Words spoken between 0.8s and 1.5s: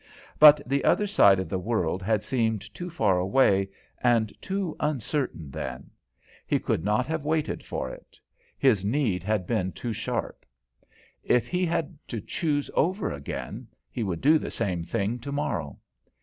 other side of